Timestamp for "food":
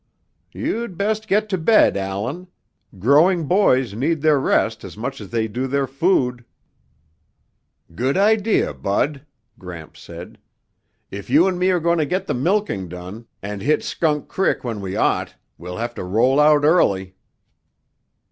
5.85-6.43